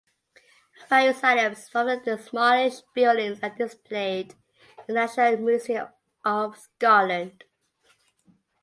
Various 0.89 1.23
items 1.23 1.69
from 1.69 1.85
the 1.85 1.97
demolished 1.97 2.85
buildings 2.95 3.37
are 3.43 3.51
displayed 3.55 4.31
in 4.33 4.83
the 4.87 4.93
National 4.93 5.37
Museum 5.37 5.89
of 6.25 6.57
Scotland. 6.57 7.43